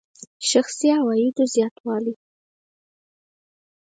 [0.49, 2.13] شخصي عوایدو زیاتوالی.